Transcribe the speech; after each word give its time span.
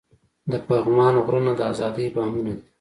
د 0.51 0.53
پغمان 0.67 1.15
غرونه 1.25 1.51
د 1.55 1.59
ازادۍ 1.71 2.07
بامونه 2.15 2.51
دي. 2.57 2.63